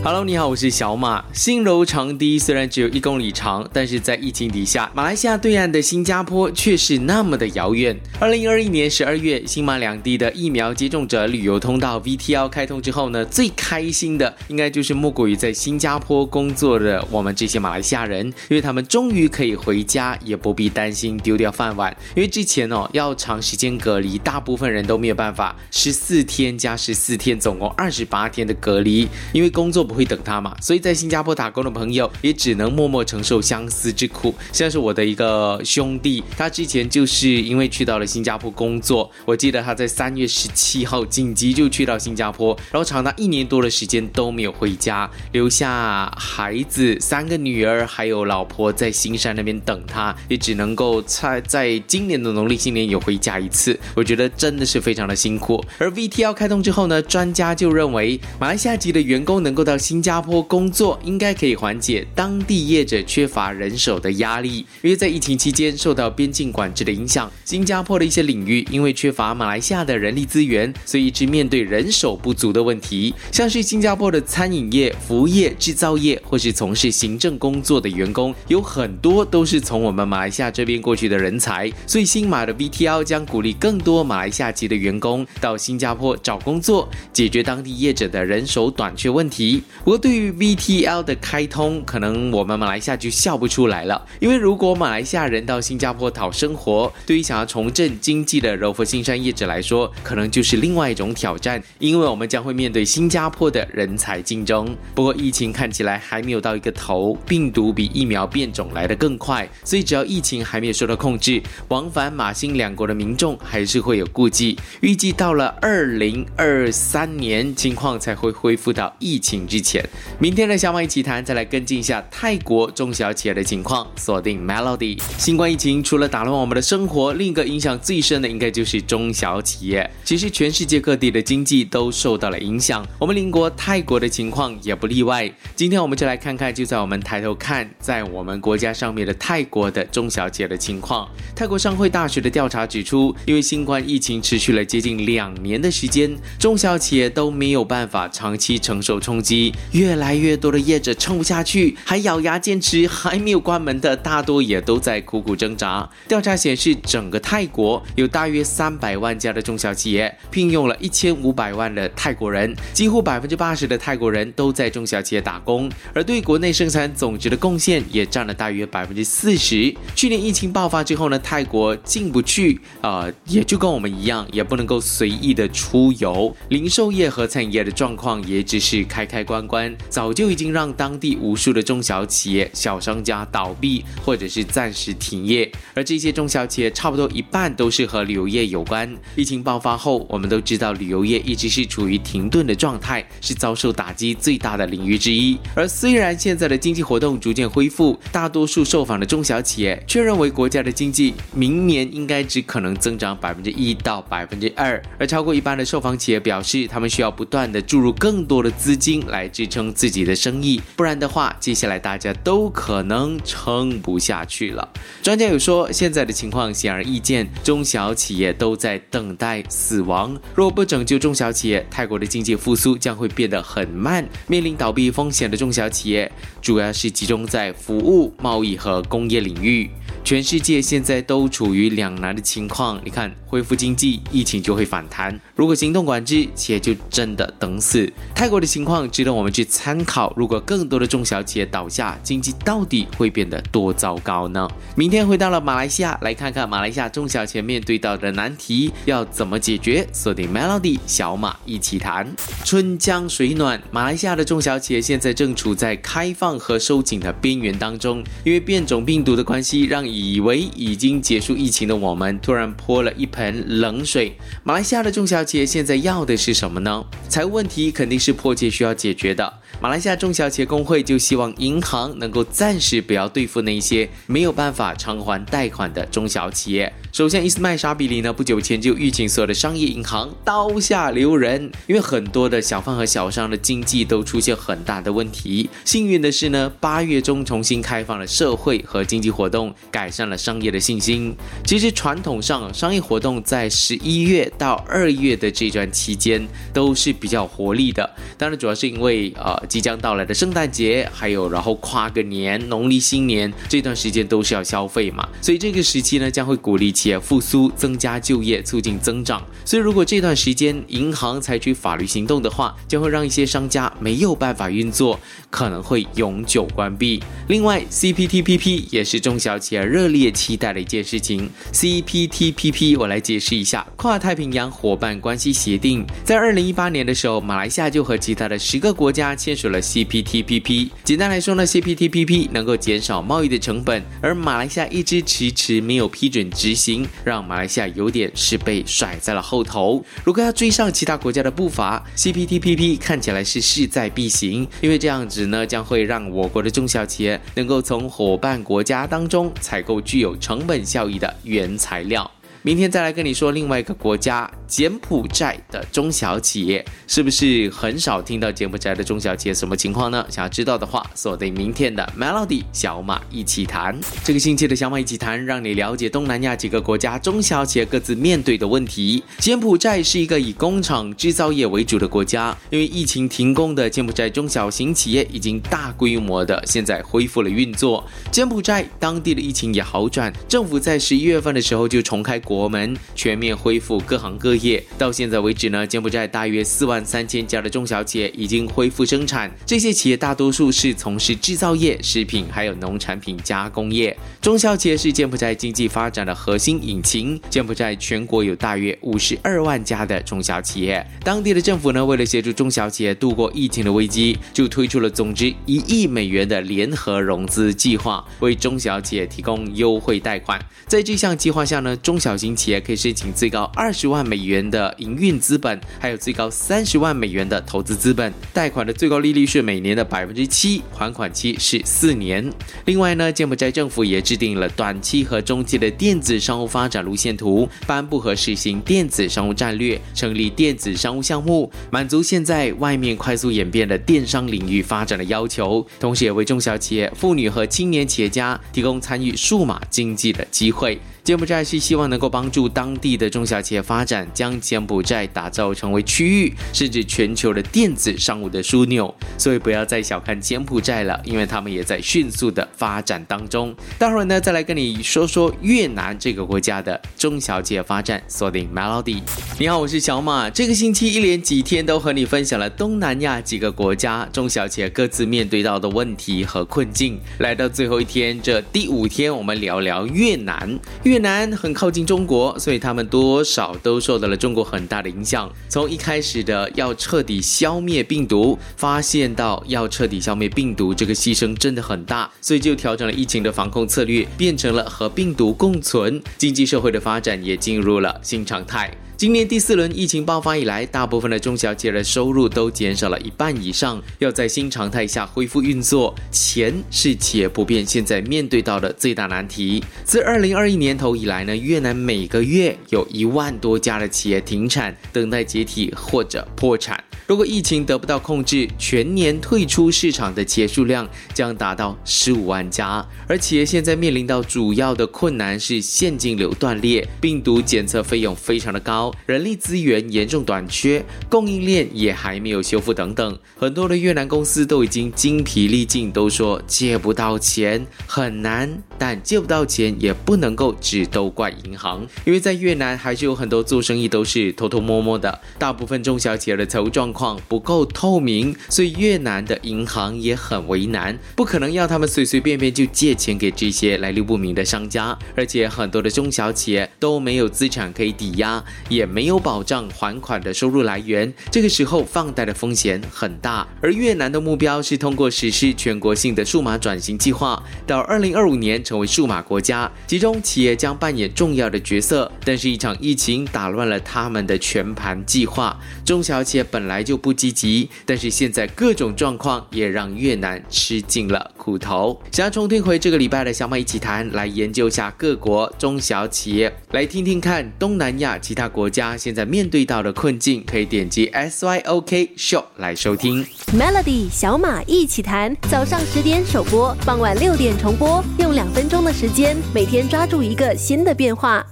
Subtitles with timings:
[0.00, 1.22] Hello，你好，我是小马。
[1.34, 7.98] 新柔长堤虽然只有一公里长，但是在疫情底下，马来西亚对岸的新加坡却是那么的遥远。
[8.20, 21.94] 二零二一年十二月，新马两地的疫苗接种者旅游通道 VTL 开通之后呢，最开心的应该就是莫过于在新加坡工作的我们这些马来西亚人，因为他们终于可以回家，也不必担心丢掉饭碗。
[22.14, 29.87] 因为之前哦要长时间隔离，大部分人都没有办法，十四天加十四天，总共二十八天的隔离，因为工作。
[29.88, 30.54] 不会等他嘛？
[30.60, 34.34] 所以在新加坡打工的朋友也只能默默承受相思之苦。
[34.52, 53.78] 像是我的一个兄弟，他之前就是因为去到了新加坡工作，我记得他在三月十七号紧急就去到新加坡，然后长达一年多的时间都没有回家，留下孩子三个女儿还有老婆在新山那边等他，也只能够在在今年的农历新年有回家一次。
[53.94, 55.64] 我觉得真的是非常的辛苦。
[55.78, 73.14] 而 VTL 开通之后呢，专家就认为马来西亚籍的员工能够到新加坡工作应该可以缓解当地业者缺乏人手的压力，因为在疫情期间受到边境管制的影响，新加坡的一些领域因为缺乏马来西亚的人力资源，所以一直面对人手不足的问题。
[73.30, 89.62] 像是新加坡的餐饮业、服务业、制造业或是从事行政工作的员工，有很多都是从我们马来西亚这边过去的人才，所以新马的 VTL 将鼓励更多马来西亚籍的员工到新加坡找工作，解决当地业者的人手短缺问题。
[89.84, 94.06] 不过，对于 VTL 的开通，可能我们马来西亚就笑不出来了。
[94.20, 101.62] 因为如果马来西亚人到新加坡讨生活，对于想要重振经济的柔佛新山业者来说，可能就是另外一种挑战。
[101.78, 104.76] 因为我们将会面对新加坡的人才竞争。
[104.94, 114.58] 不过，疫情看起来还没有到一个头，病毒比疫苗变种来得更快，所以只要疫情还没有受到控制，往返马新两国的民众还是会有顾忌。
[114.80, 119.57] 预计到了二零二三年，情况才会恢复到疫情之。
[119.60, 119.82] 前，
[120.18, 123.86] 明天的小马一起谈，再来跟进一下泰国中小企业的情况。
[123.96, 125.00] 锁定 Melody。
[125.16, 129.90] 新冠疫情除了打乱我们的生活，另一个影响最深的应该就是中小企业。
[130.04, 135.30] 其实全世界各地的经济都受到了影响，我们邻国泰国的情况也不例外。
[135.54, 141.08] 今天我们就来看看，就在我们抬头看，在我们国家上面的泰国的中小企业的情况。
[141.34, 149.47] 泰国商会大学的调查指出，因为新冠疫情持续了接近两年的时间，中小企业都没有办法长期承受冲击。
[149.72, 155.88] 越来越多的业者撑不下去，还咬牙坚持，还没有关门的大多也都在苦苦挣扎。
[156.06, 169.74] 调查显示，整个泰国有大约三百万家的中小企业，聘用了一千五百万的泰国人，几乎百分之八十的泰国人都在中小企业打工，而对国内生产总值的贡献也占了大约百分之四十。
[169.94, 179.37] 去年疫情爆发之后呢，泰国进不去，呃，也就跟我们一样，也不能够随意的出游，零售业和餐饮业的状况也只是开开关。
[179.46, 185.50] 关早就已经让当地无数的中小企业、小商家倒闭，或者是暂时停业。
[185.74, 188.92] 而这些中小企业差不多一半都是和旅游业有关。
[189.14, 195.38] 疫情爆发后，我们都知道旅游业一直是处于停顿的状态，是遭受打击最大的领域之一。
[195.54, 204.82] 而虽然现在的经济活动逐渐恢复，大多数受访的中小企业却认为国家的经济明年应该只可能增长百分之一到百分之二。
[204.98, 209.27] 而超过一半的受访企业表示，他们需要不断的注入更多的资金来。
[209.28, 214.68] 支撑自己的生意，不然的话，接下来大家都可能撑不下去了。
[215.02, 220.18] 专家有说，现在的情况显而易见，中小企业都在等待死亡。
[220.34, 224.08] 若不拯救中小企业，泰国的经济复苏将会变得很慢。
[224.26, 229.70] 面临倒闭风险的中小企业，主要是集中在服务、贸易和工业领域。
[230.04, 232.80] 全世界现在都处于两难的情况。
[232.82, 237.90] 你看，恢复经济，疫情就会反弹；如果行动管制，企业就真的等死。
[238.14, 240.12] 泰国的情况值得我我们去参考。
[240.16, 244.48] 如果更多的中小企业倒下，经济到底会变得多糟糕呢？
[244.76, 249.84] 明天回到了马来西亚，来看看马来西亚中小企业面对到的难题要怎么解决。
[249.92, 252.06] 锁定 Melody 小马一起谈。
[252.44, 264.16] 春江水暖，马来西亚的中小企业现在正处在开放和收紧的边缘当中，因为变种病毒的关系，让以为已经结束疫情的我们，突然泼了一盆冷水。
[264.44, 266.84] 马来西亚的中小企业现在要的是什么呢？
[267.08, 276.72] 财务问题肯定是迫切需要解决觉得马来西亚中小企业工会就希望银行能够暂时不要对付那些没有办法偿还贷款的中小企业。
[276.92, 285.50] 首先伊斯麦沙比里呢，不久前就预警所有的商业银行刀下留人，因为很多的小贩和小商的经济都出现很大的问题。
[285.64, 291.14] 幸运的是呢，八月中重新开放了社会和经济活动，改善了商业的信心。
[291.44, 297.88] 其实传统上，商业活动在十一月到二月的这段期间都是比较活力的。
[298.16, 309.22] 当然，主要是因为呃即将到来的圣诞节，还有然后跨个年、农历新年这段时间都是要消费嘛，所以这个时期呢将会鼓励企业复苏、增加就业、促进增长。
[309.44, 315.00] 所以如果这段时间银行采取法律行动的话，将会让一些商家没有办法运作，
[315.30, 317.02] 可能会永久关闭。
[317.28, 321.30] 另外，CPTPP 也是中小企业热烈期待的一件事情。
[321.52, 330.70] CPTPP 我来解释一下，跨太平洋伙伴关系协定，在二零一八年的时候，马来西亚就和其他的十个国家签署了 CPTPP。
[330.82, 339.84] 简单来说呢，CPTPP 能够减少贸易的成本，而马来西亚一直迟迟没有批准执行，让马来西亚有点是被甩在了后头。
[340.04, 352.10] 如果要追上其他国家的步伐，CPTPP 看起来是势在必行，因为这样子呢，将会让我国的中小企业能够从伙伴国家当中采购具有成本效益的原材料。
[352.42, 360.04] 明天再来跟你说另外一个国家柬埔寨的中小企业，是不是很少听到柬埔寨的中小企业什么情况呢？
[360.08, 363.78] 想要知道的话，锁定明天的 Melody 小马一起谈。
[364.02, 369.02] 这个星期的小马一起谈，让你了解东南亚几个国家中小企业各自面对的问题。
[369.18, 377.84] 柬埔寨是一个以工厂制造业为主的国家，因为疫情停工的柬埔寨中小型企业已经大规模的现在恢复了运作。
[378.10, 382.18] 柬埔寨当地的疫情也好转，政府在十一月份的时候就重开。
[382.28, 389.30] 国门全面恢复各行各业，业到现在为止呢，柬埔寨大约四万三千家的中小企业已经恢复生产。
[389.44, 393.96] 这些企业大多数是从事制造业、食品还有农产品加工业。
[394.20, 397.20] 中小企业是柬埔寨经济发展的核心引擎。
[397.30, 400.84] 柬埔寨全国有大约五十二万家的中小企业。
[401.04, 410.38] 当地的政府呢，为了协助中小企业度过疫情的危机，就推出了总值一亿美元的联合融资计划，为中小企业提供优惠贷款。
[410.66, 418.12] 在这项计划下呢，中小型企业可以申请最高二十万美元元的营运资本，还有最高三十万美元的投资资本。
[418.32, 422.32] 贷款的最高利率是每年的百分之七，还款期是四年。
[422.66, 435.66] 另外呢，柬埔寨政府也制定了短期和中期的电子商务发展路线图，颁布和实行电子商务战略，成立电子商务项目，满足现在外面快速演变的电商领域发展的要求。
[435.80, 440.78] 同时，也为中小企业、妇女和青年企业家提供参与数码经济的机会。
[441.08, 448.94] 柬埔寨是希望能够帮助当地的中小企业发展，将柬埔寨打造成为区域甚至全球的电子商务的枢纽。
[449.16, 453.56] 所以不要再小看柬埔寨了，因为他们也在迅速的发展当中。
[453.78, 458.02] 待会儿呢，再来跟你说说越南这个国家的中小企业发展。
[458.06, 459.00] 锁定 Melody，
[459.38, 460.28] 你好，我是小马。
[460.28, 467.00] 这个星期一连几天都和你分享了东南亚几个国家中小企业各自面对到的问题和困境。
[467.20, 470.58] 来到最后一天，这第五天，我们聊聊越南。
[470.82, 475.32] 越越南很靠近中国，所以他们多少都受到了中国很大的影响。
[475.48, 486.02] 从一开始的要彻底消灭病毒，发现到要彻底消灭病毒，这个牺牲真的很大，所以就调整了疫情的防控策略，变成了和病毒共存。
[486.16, 488.68] 经济社会的发展也进入了新常态。
[488.98, 493.80] 今年第四轮疫情爆发以来，大部分的中小企业的收入都减少了一半以上。
[494.00, 499.62] 要在新常态下恢复运作，钱是企业普遍现在面对到的最大难题。
[499.84, 506.82] 自二零二一年头以来呢，越南每个月有一万多家的企业停产，等待解体或者破产。
[507.06, 512.86] 如果疫情得不到控制，全年退出市场的企业数量将达到十五万家。
[513.06, 523.18] 而企业现在面临到主要的困难是现金流断裂，病毒检测费用非常的高，人力资源严重短缺，供应链也还没有修复等等。
[523.36, 537.18] 很多的越南公司都已经精疲力尽，都说借不到钱很难，但借不到钱也不能够只都怪银行，因为在越南还是有很多做生意都是偷偷摸摸的，大部分中小企业的财务状况。
[537.28, 553.44] 不够透明，所以越南的银行也很为难，不可能要他们随随便便就借钱给这些来历不明的商家，而且很多的中小企业都没有资产可以抵押，也也没有保障还款的收入来源，这个时候放贷的风险很大。
[553.60, 562.08] 而越南的目标是通过实施全国性的数码转型计划，到二零二五年成为数码国家，其中企业将扮演重要的角色。
[562.24, 565.58] 但是，一场疫情打乱了他们的全盘计划。
[565.84, 572.00] 中小企业本来就不积极，但是现在各种状况也让越南吃尽了苦头。
[572.12, 583.24] 想要重听回这个礼拜的小马一起谈，来研究下各国中小企业，来听听看东南亚其他国家现在面对到的困境，可以点击 S Y O K Show 来收听。
[583.52, 591.44] Melody 小马一起谈，早上十点首播，傍晚六点重播，用两分钟的时间，每天抓住一个新的变化。